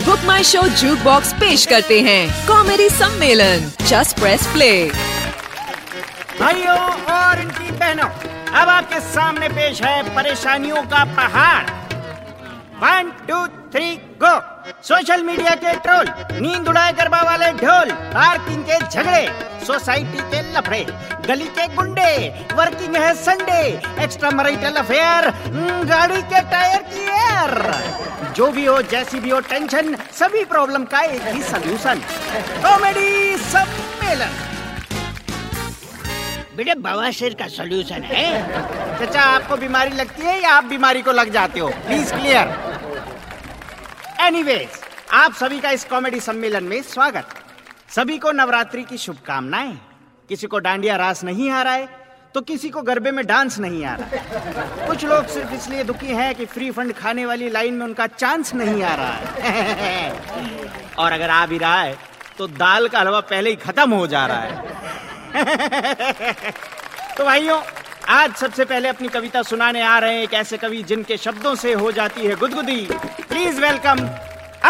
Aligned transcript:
Book 0.00 0.20
माई 0.26 0.44
Show 0.44 0.60
juke 0.80 0.98
box 1.04 1.32
पेश 1.34 1.64
करते 1.66 2.00
हैं। 2.02 2.46
कॉमेडी 2.46 2.88
सम्मेलन। 2.90 3.70
जस्ट 3.86 4.18
प्रेस 4.20 4.46
प्ले 4.52 4.72
भाइयों 6.40 6.78
और 7.14 7.40
इनकी 7.40 7.70
बहनों, 7.72 8.08
अब 8.60 8.68
आपके 8.68 9.00
सामने 9.08 9.48
पेश 9.50 9.82
है 9.82 10.02
परेशानियों 10.14 10.82
का 10.84 11.04
पहाड़। 11.16 11.64
One 12.82 13.10
two 13.28 13.46
three 13.72 13.94
go 14.22 14.32
social 14.84 15.22
media 15.24 15.54
के 15.56 15.72
ट्रोल 15.78 16.06
नींद 16.40 16.68
उड़ाए 16.68 16.92
गरबा 16.92 17.22
वाले 17.22 17.52
ढोल 17.58 17.92
पार्किंग 18.14 18.64
के 18.64 18.78
झगड़े 18.80 19.26
सोसाइटी 19.66 20.22
के 20.30 20.40
लफड़े, 20.52 20.84
गली 21.26 21.46
के 21.58 21.66
गुंडे 21.74 22.12
वर्किंग 22.54 22.96
है 22.96 23.14
संडे 23.16 23.62
एक्स्ट्रा 24.04 24.30
मराइटल 24.30 24.82
अफेयर 24.82 25.30
गाड़ी 25.86 26.22
के 26.24 26.40
टायर 26.50 26.82
की 26.92 27.04
एयर 27.20 27.52
जो 28.40 28.46
भी 28.52 28.64
हो 28.64 28.80
जैसी 28.82 29.18
भी 29.20 29.30
हो 29.30 29.38
टेंशन 29.40 29.94
सभी 30.18 30.44
प्रॉब्लम 30.44 30.84
का 30.84 31.00
एक 31.04 31.22
ही 31.22 31.42
सोल्यूशन 31.42 32.00
कॉमेडी 32.62 33.36
सम्मेलन। 33.36 34.30
बेटे 36.56 36.74
बवासीर 36.74 37.34
का 37.34 37.48
सोल्यूशन 37.48 38.02
है? 38.02 38.30
चाचा 38.98 39.22
आपको 39.22 39.56
बीमारी 39.56 39.90
लगती 39.96 40.22
है 40.22 40.40
या 40.42 40.52
आप 40.52 40.64
बीमारी 40.64 41.02
को 41.02 41.12
लग 41.12 41.32
जाते 41.32 41.60
हो? 41.60 41.68
प्लीज़ 41.86 42.14
क्लियर 42.14 42.56
एनीवेज 44.20 44.80
आप 45.12 45.34
सभी 45.34 45.60
का 45.60 45.70
इस 45.70 45.84
कॉमेडी 45.84 46.20
सम्मेलन 46.20 46.64
में 46.64 46.80
स्वागत। 46.82 47.36
सभी 47.96 48.18
को 48.18 48.32
नवरात्रि 48.32 48.82
की 48.82 48.98
शुभकामनाएँ। 48.98 49.78
किसी 50.28 50.46
को 50.46 50.58
डांडिया 50.58 50.96
रास 50.96 51.24
नहीं 51.24 51.50
आ 51.50 51.62
रहा 51.62 51.74
है 51.74 51.99
तो 52.34 52.40
किसी 52.40 52.68
को 52.70 52.82
गरबे 52.82 53.10
में 53.10 53.24
डांस 53.26 53.58
नहीं 53.58 53.84
आ 53.84 53.94
रहा। 53.94 54.86
कुछ 54.86 55.04
लोग 55.04 55.26
सिर्फ़ 55.26 55.52
इसलिए 55.54 55.84
दुखी 55.84 56.12
हैं 56.14 56.34
कि 56.34 56.44
फ्री 56.46 56.70
फंड 56.70 56.92
खाने 56.92 57.24
वाली 57.26 57.48
लाइन 57.50 57.74
में 57.74 57.84
उनका 57.86 58.06
चांस 58.06 58.54
नहीं 58.54 58.82
आ 58.82 58.94
रहा 58.94 59.12
है। 59.40 60.12
और 60.98 61.12
अगर 61.12 61.30
आ 61.30 61.46
भी 61.46 61.58
रहा 61.58 61.80
है 61.80 61.96
तो 62.38 62.46
दाल 62.46 62.88
का 62.88 63.00
हलवा 63.00 63.20
पहले 63.30 63.50
ही 63.50 63.56
खत्म 63.56 63.90
हो 63.90 64.06
जा 64.06 64.26
रहा 64.26 64.40
है। 64.40 64.52
तो 67.16 67.24
भाइयों, 67.24 67.60
आज 68.08 68.34
सबसे 68.34 68.64
पहले 68.64 68.88
अपनी 68.88 69.08
कविता 69.08 69.42
सुनाने 69.42 69.82
आ 69.82 69.98
रहे 69.98 70.14
हैं। 70.14 70.22
एक 70.22 70.34
ऐसे 70.34 70.56
कवि 70.56 70.82
जिनके 70.82 71.16
शब्दों 71.16 71.54
से 71.54 71.72
हो 71.72 71.92
जाती 71.92 72.26
है 72.26 72.36
गुदगुदी। 72.36 72.86
प्लीज़ 73.28 73.60
वेलकम 73.60 73.98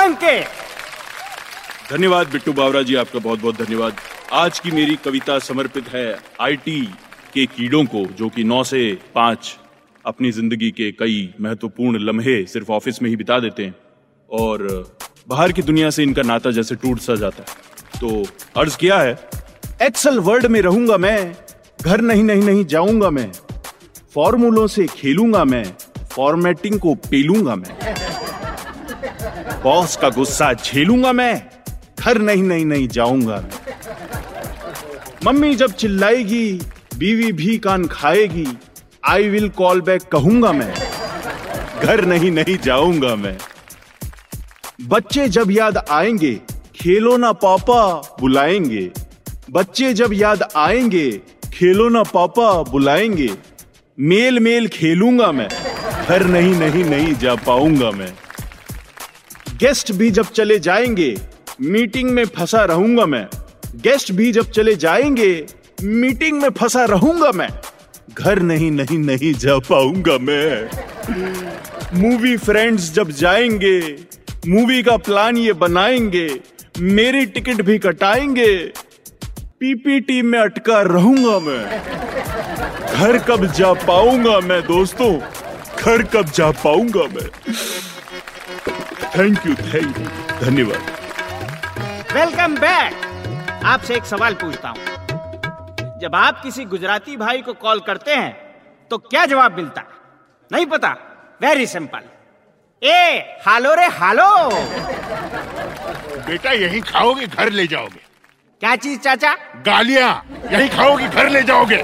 अंकित 0.01 0.47
धन्यवाद 1.91 2.29
बिट्टू 2.29 2.53
बावरा 2.53 2.83
जी, 2.83 2.95
आपका 2.95 3.19
बहुत 3.19 3.41
बहुत 3.41 3.63
धन्यवाद। 3.63 3.97
आज 4.33 4.59
की 4.59 4.71
मेरी 4.71 4.97
कविता 5.05 5.39
समर्पित 5.39 5.89
है 5.89 6.19
आईटी 6.41 6.83
के 7.31 7.47
कीड़ों 7.47 7.85
को, 7.85 8.05
जो 8.09 8.29
कि 8.29 8.45
नौ 8.45 8.63
से 8.65 8.99
पाँच 9.15 9.57
अपनी 10.05 10.31
ज़िंदगी 10.33 10.71
के 10.71 10.91
कई 10.93 11.35
महत्वपूर्ण 11.41 11.99
लम्हे 12.01 12.45
सिर्फ़ 12.47 12.71
ऑफ़िस 12.73 13.03
में 13.03 13.09
ही 13.11 13.17
बिता 13.17 13.39
देते 13.39 13.65
हैं, 13.65 13.75
और 14.29 14.97
बाहर 15.29 15.53
की 15.53 15.63
दुनिया 15.63 15.91
से 15.91 16.03
इनका 16.03 16.23
नाता 16.23 16.51
जैसे 16.51 16.75
टूट 16.77 16.99
सा 16.99 17.15
जाता 17.17 17.43
है। 17.43 18.01
तो 18.01 18.25
अर्ज़ 18.61 18.77
किया 18.79 18.99
है, 18.99 19.19
एक्सल 19.83 20.19
वर्ड 20.21 20.47
में 20.47 20.61
रहूँगा 20.63 20.97
मैं, 20.97 21.35
घर 21.81 22.01
नहीं 22.01 22.23
नहीं 22.25 22.43
नहीं 22.43 22.65
जाऊँगा 22.67 23.11
मैं, 23.11 23.31
फॉर्मूलों 24.15 24.67
से 24.67 24.87
खेलूँगा 24.89 25.45
मैं, 25.45 25.65
फॉर्मेटिंग 26.11 26.79
को 26.81 26.95
पेलूँगा 27.11 27.55
मैं, 27.57 27.77
बॉस 29.63 29.97
का 29.97 30.09
गुस्सा 30.11 30.53
झेलूँगा 30.55 31.13
मैं, 31.13 31.43
घर 32.01 32.19
नहीं 32.19 32.43
नहीं 32.43 32.65
नहीं 32.65 32.89
जाऊँगा 32.89 33.45
मम्मी 35.25 35.55
जब 35.55 35.73
चिल्लाएगी 35.73 36.61
बीवी 37.01 37.33
भी 37.33 37.59
कान 37.59 37.87
खाएगी। 37.87 38.47
आई 39.05 39.29
विल 39.29 39.49
कॉल 39.49 39.81
बैक 39.81 40.03
कहूँगा 40.03 40.53
मैं। 40.53 40.75
घर 41.83 42.05
नहीं 42.05 42.31
नहीं 42.31 42.57
जाऊँगा 42.59 43.15
मैं। 43.17 43.37
बच्चे 44.89 45.29
जब 45.29 45.51
याद 45.51 45.79
आएँगे, 45.91 46.41
खेलो 46.75 47.17
ना 47.17 47.33
पापा 47.33 47.95
बुलाएँगे। 48.21 48.91
बच्चे 49.51 49.93
जब 49.95 50.11
याद 50.13 50.43
आएँगे, 50.57 51.11
खेलो 51.55 51.89
ना 51.89 52.03
पापा 52.03 52.63
बुलाएँगे। 52.63 53.31
मेल 53.99 54.41
मेल 54.41 54.69
खेलूँगा 54.69 55.33
मैं। 55.33 55.49
घर 56.09 56.25
नहीं 56.27 56.55
नहीं 56.55 56.85
नहीं 56.85 57.15
जा 57.15 57.35
पाऊँगा 57.35 57.91
मैं। 57.91 58.13
गेस्ट 59.57 59.93
भी 59.93 60.11
जब 60.11 60.27
चले 60.27 60.59
जाएँगे, 60.59 61.17
मीटिंग 61.61 62.11
में 62.11 62.25
फंसा 62.27 62.65
रहूँगा 62.65 63.07
मैं। 63.07 63.27
गेस्ट 63.77 64.13
भी 64.13 64.33
जब 64.33 64.51
चले 64.51 64.75
जाएँगे 64.77 65.47
मीटिंग 65.83 66.41
में 66.43 66.51
फंसा 66.51 66.85
रहूँगा 66.85 67.31
मैं। 67.33 67.49
घर 68.15 68.39
नहीं 68.39 68.71
नहीं 68.71 68.99
नहीं 68.99 69.33
जा 69.35 69.59
पाऊँगा 69.59 70.17
मैं। 70.19 70.69
मूवी 71.95 72.37
फ्रेंड्स 72.37 72.93
जब 72.95 73.11
जाएँगे, 73.11 73.81
मूवी 74.49 74.83
का 74.83 74.97
प्लान 74.97 75.37
ये 75.37 75.53
बनाएँगे, 75.53 76.29
मेरी 76.81 77.27
टिकट 77.27 77.63
भी 77.63 77.79
कटाएँगे 77.79 78.57
पीपीटी 79.61 80.21
में 80.23 80.39
अटका 80.39 80.81
रहूँगा 80.83 81.39
मैं। 81.39 81.65
घर 82.95 83.19
कब 83.19 83.47
जा 83.53 83.73
पाऊँगा 83.73 84.39
मैं, 84.41 84.61
दोस्तों? 84.63 85.13
घर 85.83 86.03
कब 86.03 86.31
जा 86.31 86.51
पाऊँगा 86.65 87.05
मैं? 87.15 87.29
थैंक 89.17 89.47
यू 89.47 89.55
थैंक 89.55 89.99
यू 89.99 90.07
धन्यवाद। 90.45 90.83
वेलकम 92.15 92.55
बैक 92.55 93.63
आपसे 93.65 93.95
एक 93.95 94.05
सवाल 94.05 94.35
पूछता 94.35 94.69
हूँ। 94.69 95.00
जब 96.01 96.15
आप 96.15 96.43
किसी 96.43 96.65
गुजराती 96.65 97.17
भाई 97.17 97.41
को 97.43 97.53
कॉल 97.55 97.81
करते 97.87 98.15
हैं 98.15 98.33
तो 98.91 98.99
क्या 98.99 99.25
जवाब 99.27 99.57
मिलता? 99.57 99.83
नहीं 100.51 100.67
पता। 100.67 100.89
वेरी 101.43 101.67
सिंपल 101.67 102.03
ए 102.83 103.39
हालो 103.47 103.75
रे 103.75 103.87
हालो। 103.97 104.29
बेटा 106.27 106.53
यही 106.53 106.81
खाओगे 106.83 107.27
घर 107.27 107.51
ले 107.51 107.67
जाओगे। 107.67 108.01
क्या 108.63 108.75
चीज़ 108.77 108.99
चाचा? 109.01 109.35
गालियाँ 109.67 110.13
यही 110.53 110.69
खाओगे 110.69 111.09
घर 111.09 111.29
ले 111.29 111.43
जाओगे। 111.43 111.81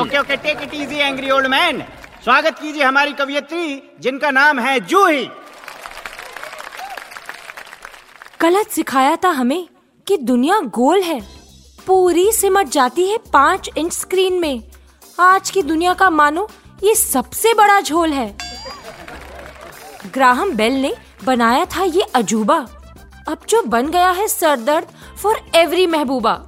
Okay 0.00 0.18
okay 0.18 0.36
take 0.36 0.62
it 0.62 0.74
easy 0.74 0.98
angry 0.98 1.30
old 1.30 1.46
man 1.46 1.82
स्वागत 2.24 2.58
कीजिए 2.58 2.84
हमारी 2.84 3.12
कवियत्री 3.12 3.82
जिनका 4.00 4.30
नाम 4.30 4.58
है 4.58 4.78
जूही। 4.82 5.28
गलत 8.40 8.70
सिखाया 8.70 9.16
था 9.24 9.30
हमें 9.40 9.68
कि 10.06 10.16
दुनिया 10.16 10.60
गोल 10.74 11.02
है। 11.02 11.20
पूरी 11.88 12.30
सिमट 12.32 12.68
जाती 12.68 13.04
है 13.08 13.18
पाँच 13.32 13.68
इंच 13.78 13.92
स्क्रीन 13.92 14.34
में। 14.40 14.62
आज 15.18 15.50
की 15.50 15.62
दुनिया 15.62 15.94
का 15.94 16.08
मानो, 16.10 16.46
ये 16.84 16.94
सबसे 16.94 17.52
बड़ा 17.54 17.80
झोल 17.80 18.12
है। 18.12 18.26
ग्राहम 20.14 20.52
बेल 20.52 20.72
ने 20.72 20.92
बनाया 21.24 21.64
था 21.66 21.84
ये 21.84 22.02
अजूबा। 22.14 22.56
अब 23.28 23.46
जो 23.48 23.62
बन 23.66 23.88
गया 23.88 24.10
है 24.10 24.28
सरदर्द 24.28 24.92
फॉर 25.22 25.40
एवरी 25.54 25.86
महबूबा। 25.86 26.38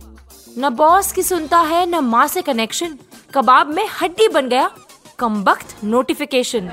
न 0.58 0.68
बॉस 0.68 1.10
की 1.12 1.22
सुनता 1.22 1.58
है, 1.60 1.84
न 1.86 2.04
माँ 2.04 2.26
से 2.26 2.42
कनेक्शन 2.42 2.98
कबाब 3.34 3.74
में 3.74 3.86
हड्डी 4.02 4.28
बन 4.28 4.48
गया 4.48 4.70
कमबख्त 5.18 5.76
नोटिफिकेशन 5.84 6.70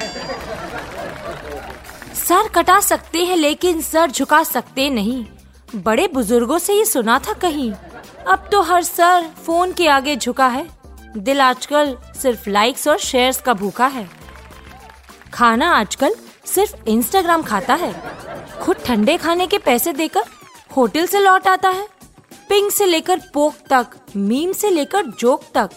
सर 2.17 2.47
कटा 2.55 2.79
सकते 2.81 3.25
हैं, 3.25 3.35
लेकिन 3.35 3.81
सर 3.81 4.11
झुका 4.11 4.43
सकते 4.45 4.89
नहीं। 4.89 5.25
बड़े 5.75 6.07
बुज़ुर्गों 6.07 6.57
से 6.59 6.73
ये 6.73 6.85
सुना 6.85 7.19
था 7.19 7.33
कहीं। 7.33 7.73
अब 8.27 8.47
तो 8.51 8.61
हर 8.61 8.83
सर 8.83 9.27
फ़ोन 9.45 9.71
के 9.73 9.87
आगे 9.87 10.15
झुका 10.15 10.47
है। 10.47 10.65
दिल 11.17 11.41
आजकल 11.41 11.95
सिर्फ़ 12.21 12.49
लाइक्स 12.49 12.87
और 12.87 12.97
शेयर्स 12.97 13.39
का 13.41 13.53
भूखा 13.53 13.87
है। 13.87 14.07
खाना 15.33 15.69
आजकल 15.71 16.15
सिर्फ़ 16.45 16.75
इंस्टाग्राम 16.87 17.43
खाता 17.43 17.73
है। 17.73 17.93
खुद 18.61 18.77
ठंडे 18.85 19.17
खाने 19.17 19.47
के 19.47 19.57
पैसे 19.57 19.93
देकर 19.93 20.23
होटल 20.77 21.05
से 21.05 21.19
लौट 21.19 21.47
आता 21.47 21.69
है। 21.69 21.87
पिंग 22.49 22.69
से 22.71 22.85
लेकर 22.85 23.21
पोक 23.33 23.55
तक 23.69 23.87
मीम 24.15 24.51
से 24.51 24.69
लेकर 24.69 25.05
जोक 25.19 25.43
तक। 25.53 25.69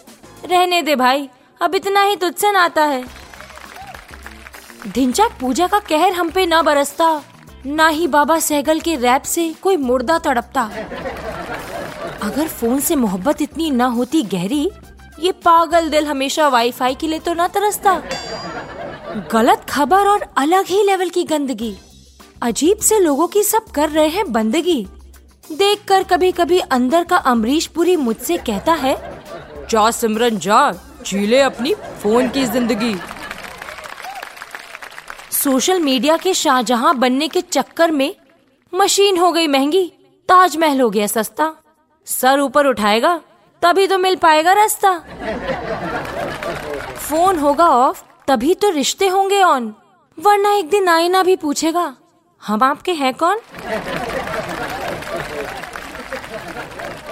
रहने 0.44 0.82
दे 0.82 0.96
भाई, 0.96 1.28
अब 1.60 1.74
इतना 1.74 2.02
ही 2.02 2.16
तुझसे 2.16 2.52
नाता 2.52 2.84
है। 2.84 3.04
धिंचाक 4.88 5.38
पूजा 5.40 5.66
का 5.66 5.78
कहर 5.78 6.12
हम 6.12 6.30
पे 6.30 6.46
न 6.46 6.62
बरसता, 6.62 7.22
ना 7.66 7.88
ही 7.88 8.06
बाबा 8.06 8.38
सहगल 8.38 8.80
के 8.80 8.96
रैप 8.96 9.22
से 9.22 9.52
कोई 9.62 9.76
मुर्दा 9.76 10.18
तड़पता। 10.18 10.70
अगर 12.30 12.48
फ़ोन 12.48 12.80
से 12.80 12.96
मोहब्बत 12.96 13.40
इतनी 13.42 13.70
ना 13.70 13.86
होती 13.86 14.22
गहरी, 14.22 14.70
ये 15.20 15.30
पागल 15.44 15.88
दिल 15.90 16.06
हमेशा 16.06 16.48
वाईफाई 16.48 16.94
के 16.94 17.06
लिए 17.06 17.18
तो 17.18 17.32
न 17.34 17.46
तरसता। 17.46 17.94
गलत 19.32 19.64
खबर 19.68 20.08
और 20.08 20.26
अलग 20.38 20.66
ही 20.66 20.82
लेवल 20.82 21.08
की 21.08 21.24
गंदगी। 21.24 21.74
अजीब 22.42 22.78
से 22.78 22.98
लोगों 22.98 23.26
की 23.28 23.42
सब 23.42 23.70
कर 23.70 23.88
रहे 23.88 24.08
हैं 24.08 24.30
बंदगी। 24.32 24.86
देखकर 25.50 26.02
कभी 26.02 26.30
कभी 26.32 26.58
अंदर 26.70 27.04
का 27.04 27.16
अमरीश 27.26 27.66
पुरी 27.66 27.96
मुझसे 27.96 28.36
कहता 28.38 28.72
है, 28.72 28.94
जा 29.70 29.90
सिमरन, 29.90 30.38
जा, 30.38 30.72
जी 31.06 31.26
ले 31.26 31.40
अपनी 31.40 31.74
फ़ोन 32.02 32.28
की 32.28 32.44
ज़िंदगी। 32.44 32.94
सोशल 35.34 35.80
मीडिया 35.80 36.16
के 36.16 36.34
शाहजहां 36.34 36.98
बनने 37.00 37.28
के 37.28 37.40
चक्कर 37.40 37.90
में 37.90 38.14
मशीन 38.72 39.18
हो 39.18 39.32
गई 39.32 39.46
महँगी, 39.46 39.86
ताजमहल 40.28 40.80
हो 40.80 40.90
गया 40.90 41.06
सस्ता। 41.06 41.54
सर 42.10 42.40
ऊपर 42.40 42.66
उठाएगा 42.66 43.20
तभी 43.62 43.86
तो 43.86 43.98
मिल 43.98 44.16
पाएगा 44.16 44.52
रास्ता। 44.52 44.92
फ़ोन 46.98 47.38
होगा 47.38 47.68
ऑफ़ 47.68 48.02
तभी 48.28 48.54
तो 48.54 48.70
रिश्ते 48.70 49.08
होंगे 49.08 49.42
ऑन 49.42 49.74
वरना 50.18 50.52
एक 50.52 50.70
दिन 50.70 50.88
आईना 50.88 51.22
भी 51.22 51.36
पूछेगा 51.36 51.94
हम 52.42 52.62
आपके 52.62 52.92
हैं 52.92 53.12
कौन? 53.14 53.40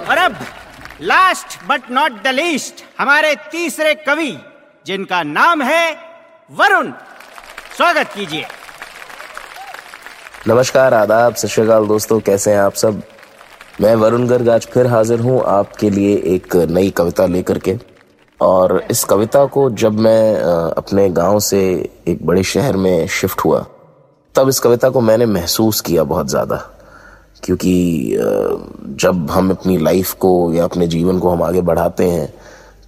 और 0.09 0.17
अब 0.17 0.35
last 1.01 1.57
but 1.67 1.89
not 1.91 2.21
the 2.23 2.27
least 2.27 2.83
हमारे 2.99 3.35
तीसरे 3.51 3.93
कवि 3.95 4.31
जिनका 4.85 5.21
नाम 5.23 5.61
है 5.61 5.91
वरुण। 6.51 6.91
स्वागत 7.77 8.11
कीजिए। 8.15 8.45
नमस्कार 10.47 10.93
आदाब 10.93 11.35
सत 11.35 11.87
दोस्तों 11.87 12.19
कैसे 12.19 12.51
हैं 12.51 12.59
आप 12.59 12.73
सब? 12.73 13.01
मैं 13.79 13.93
वरुण 13.95 14.25
गर्ग 14.27 14.49
आज 14.49 14.65
फिर 14.67 14.87
हाजिर 14.87 15.19
हूँ 15.19 15.41
आपके 15.47 15.89
लिए 15.89 16.15
एक 16.27 16.55
नई 16.69 16.89
कविता 16.89 17.25
लेकर 17.25 17.57
के। 17.57 17.75
और 18.39 18.81
इस 18.91 19.03
कविता 19.03 19.45
को 19.45 19.69
जब 19.73 19.99
मैं 19.99 20.35
अपने 20.71 21.07
गाँव 21.09 21.39
से 21.39 21.61
एक 22.07 22.25
बड़े 22.27 22.43
शहर 22.43 22.77
में 22.77 23.07
शिफ्ट 23.09 23.41
हुआ, 23.45 23.65
तब 24.35 24.49
इस 24.49 24.59
कविता 24.59 24.89
को 24.89 25.01
मैंने 25.01 25.25
महसूस 25.27 25.79
किया 25.81 26.03
बहुत 26.03 26.29
ज़्यादा। 26.29 26.55
क्योंकि 27.43 28.17
जब 28.99 29.29
हम 29.31 29.51
अपनी 29.51 29.77
लाइफ 29.77 30.13
को 30.15 30.33
या 30.53 30.63
अपने 30.63 30.87
जीवन 30.87 31.19
को 31.19 31.29
हम 31.29 31.43
आगे 31.43 31.61
बढ़ाते 31.61 32.09
हैं 32.09 32.27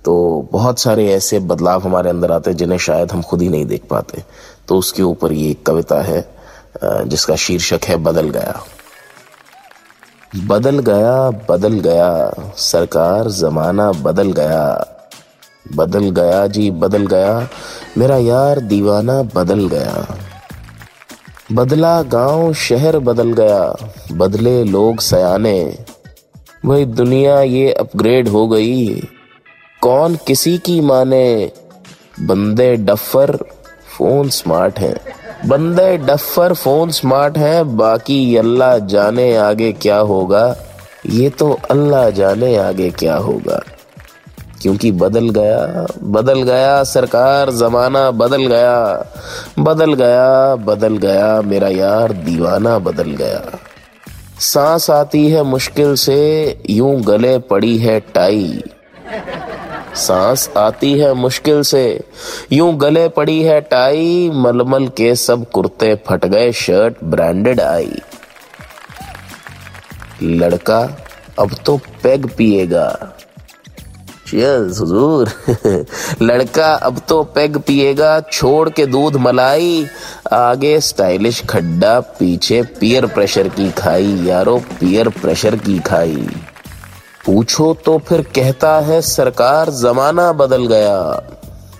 तो 0.05 0.15
बहुत 0.51 0.79
सारे 0.79 1.07
ऐसे 1.13 1.39
बदलाव 1.45 1.81
हमारे 1.81 2.09
अंदर 2.09 2.31
आते 2.31 2.49
हैं 2.49 2.57
जिन्हें 2.57 2.77
शायद 2.79 3.11
हम 3.11 3.21
खुद 3.21 3.41
ही 3.41 3.49
नहीं 3.49 3.65
देख 3.65 3.85
पाते। 3.89 4.23
तो 4.67 4.77
उसके 4.77 5.03
ऊपर 5.03 5.31
ये 5.31 5.49
एक 5.51 5.65
कविता 5.65 6.01
है 6.01 6.25
जिसका 6.83 7.35
शीर्षक 7.37 7.85
है 7.85 7.97
बदल 8.03 8.29
गया। 8.29 8.61
बदल 10.36 10.80
गया 10.80 11.30
बदल 11.50 11.74
गया। 11.74 12.33
सरकार, 12.57 13.28
जमाना 13.28 13.92
बदल 13.92 14.31
गया। 14.31 14.88
बदल 15.75 16.10
गया 16.10 16.48
जी, 16.48 16.72
बदल 16.72 17.07
गया। 17.07 17.50
मेरा 17.98 18.18
यार 18.18 18.60
दीवाना 18.60 19.24
बदल 19.24 19.68
गया। 19.68 20.18
बदला 21.51 22.01
गाँव, 22.01 22.54
शहर 22.54 23.00
बदल 23.00 23.33
गया। 23.33 23.75
बदले 24.12 24.63
लोग 24.63 25.00
सयाने। 25.00 25.78
वही 26.66 26.86
दुनिया 26.86 27.42
ये 27.42 27.74
अपग्रेड 27.74 28.28
हो 28.28 28.48
गई। 28.48 29.01
कौन 29.81 30.16
किसी 30.16 30.57
की 30.57 30.81
माने? 30.81 31.51
बंदे 32.19 32.75
डफर, 32.75 33.36
फ़ोन 33.98 34.30
स्मार्ट 34.30 34.80
है। 34.80 35.20
बंदे 35.45 35.97
डफर, 35.97 36.53
फ़ोन 36.53 36.89
स्मार्ट 36.89 37.38
है, 37.38 37.63
बाकी 37.63 38.35
अल्लाह 38.38 38.77
जाने 38.77 39.38
आगे 39.38 39.71
क्या 39.71 39.97
होगा? 39.97 40.55
ये 41.05 41.29
तो 41.29 41.59
अल्लाह 41.71 42.09
जाने 42.09 42.55
आगे 42.57 42.89
क्या 42.89 43.15
होगा? 43.15 43.61
क्योंकि 44.61 44.91
बदल 44.91 45.29
गया 45.29 45.88
बदल 46.03 46.43
गया 46.43 46.83
सरकार, 46.83 47.51
जमाना 47.51 48.11
बदल 48.11 48.45
गया 48.45 49.05
बदल 49.59 49.93
गया 49.93 50.55
बदल 50.55 50.97
गया, 50.97 51.41
मेरा 51.41 51.67
यार 51.67 52.11
दीवाना 52.11 52.79
बदल 52.79 53.09
गया। 53.11 53.59
सांस 54.39 54.89
आती 54.89 55.27
है 55.31 55.44
मुश्किल 55.44 55.95
से, 55.95 56.19
यूँ 56.69 57.01
गले 57.01 57.37
पड़ी 57.39 57.77
है 57.77 57.99
टाई। 57.99 58.63
सांस 59.95 60.49
आती 60.57 60.99
है 60.99 61.13
मुश्किल 61.13 61.61
से। 61.61 62.03
यूँ 62.51 62.77
गले 62.77 63.07
पड़ी 63.07 63.41
है 63.41 63.61
टाई, 63.61 64.29
मलमल 64.33 64.88
के 64.88 65.15
सब 65.15 65.51
कुर्ते 65.51 65.95
फट 66.07 66.25
गए, 66.25 66.51
शर्ट 66.51 66.95
ब्रांडेड 67.03 67.61
आई। 67.61 68.01
लड़का 70.23 70.97
अब 71.39 71.55
तो 71.65 71.77
पेग 71.77 72.25
पिएगा। 72.38 73.15
चीयर्स 74.27 74.79
लड़का 76.21 76.73
अब 76.73 77.01
तो 77.09 77.23
पेग 77.23 77.57
पिएगा, 77.57 78.19
छोड़ 78.19 78.69
के 78.69 78.85
दूध 78.85 79.15
मलाई, 79.15 79.87
आगे 80.33 80.79
स्टाइलिश 80.79 81.45
खड्डा, 81.45 81.99
पीछे 81.99 82.61
पियर 82.61 83.05
प्रेशर 83.05 83.47
की 83.47 83.71
खाई, 83.71 84.23
यारो 84.25 84.57
पियर 84.57 85.09
प्रेशर 85.09 85.55
की 85.55 85.79
खाई। 85.79 86.27
पूछो 87.25 87.73
तो 87.73 87.97
फिर 87.97 88.21
कहता 88.21 88.79
है, 88.79 89.01
सरकार 89.01 89.69
जमाना 89.69 90.31
बदल 90.31 90.68
गया। 90.68 91.23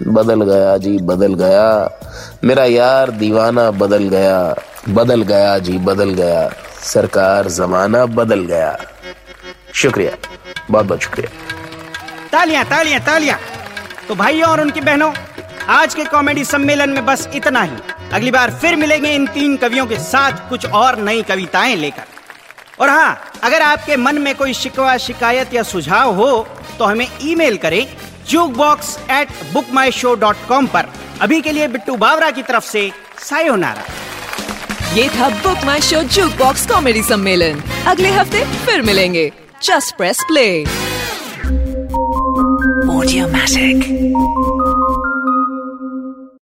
बदल 0.08 0.42
गया 0.42 0.78
जी, 0.78 0.98
बदल 0.98 1.34
गया। 1.34 2.00
मेरा 2.44 2.66
यार 2.66 3.12
दीवाना 3.12 3.72
बदल 3.72 4.04
गया। 4.04 4.56
बदल 4.90 5.22
गया 5.22 5.60
जी, 5.60 5.78
बदल 5.78 6.10
गया। 6.10 6.52
सरकार 6.84 7.48
जमाना 7.48 8.06
बदल 8.06 8.40
गया। 8.40 8.78
शुक्रिया। 9.74 10.12
बहुत 10.72 10.86
बहुत 10.86 11.02
शुक्रिया। 11.02 11.30
तालियाँ 12.32 12.66
तालियाँ 12.66 13.02
तालियाँ। 13.02 13.40
तो 14.08 14.16
भाइयों 14.16 14.50
और 14.50 14.62
उनकी 14.62 14.82
बहनों, 14.82 15.14
आज 15.68 15.94
के 15.94 16.04
कॉमेडी 16.04 16.46
सम्मेलन 16.46 16.90
में 16.90 17.06
बस 17.06 17.30
इतना 17.36 17.62
ही। 17.62 17.78
अगली 18.14 18.32
बार 18.32 18.52
फिर 18.52 18.76
मिलेंगे 18.76 19.16
इन 19.16 19.28
तीन 19.28 19.58
कवियों 19.58 19.86
के 19.86 19.96
साथ 19.96 20.50
कुछ 20.50 20.66
और 20.66 20.98
नई 20.98 21.22
कविताएँ 21.22 21.76
लेकर। 21.76 22.04
और 22.82 22.90
हाँ 22.90 23.22
अगर 23.44 23.62
आपके 23.62 23.96
मन 23.96 24.18
में 24.18 24.36
कोई 24.36 24.54
शिकवा 24.54 24.98
शिकायत 24.98 25.54
या 25.54 25.64
सुझाव 25.64 26.16
हो 26.16 26.48
तो 26.80 26.86
हमें 26.86 27.08
ईमेल 27.22 27.58
करें 27.58 27.86
jukebox 28.52 28.98
at 29.12 29.28
Book 29.54 29.66
My 29.74 29.92
Show 29.92 30.16
dot 30.16 30.36
com 30.50 30.68
पर। 30.68 30.86
अभी 31.22 31.42
के 31.42 31.52
लिए 31.52 31.68
बिट्टू 31.68 31.96
बावरा 31.96 32.32
की 32.32 32.44
तरफ़ 32.44 32.64
से 32.64 32.92
सायोनारा। 33.20 33.84
ये 34.94 35.10
था 35.10 35.30
Book 35.44 35.66
My 35.66 35.82
Show 35.82 36.02
jukebox 36.40 36.68
comedy 36.68 37.04
सम्मेलन। 37.04 37.64
अगले 37.88 38.10
हफ़्ते 38.10 38.44
फिर 38.66 38.82
मिलेंगे। 38.82 39.32
Just 39.64 39.98
press 39.98 40.24
play 40.28 40.66
Audiomatic. 42.92 45.11